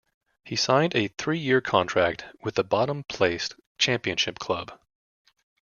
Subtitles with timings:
[0.43, 4.79] He signed a three-year contract with the bottom-placed Championship club.